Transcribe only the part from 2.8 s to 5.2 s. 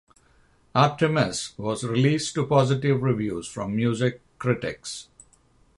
reviews from music critics.